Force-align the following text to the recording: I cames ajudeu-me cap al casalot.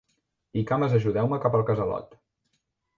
I 0.61 0.63
cames 0.71 0.95
ajudeu-me 0.99 1.41
cap 1.47 1.61
al 1.61 1.69
casalot. 1.71 2.21